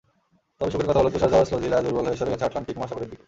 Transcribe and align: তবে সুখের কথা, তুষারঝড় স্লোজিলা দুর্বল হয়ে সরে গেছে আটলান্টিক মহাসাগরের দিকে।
তবে 0.61 0.71
সুখের 0.71 0.87
কথা, 0.89 1.01
তুষারঝড় 1.15 1.45
স্লোজিলা 1.45 1.77
দুর্বল 1.85 2.05
হয়ে 2.07 2.19
সরে 2.19 2.31
গেছে 2.31 2.45
আটলান্টিক 2.45 2.75
মহাসাগরের 2.77 3.09
দিকে। 3.09 3.19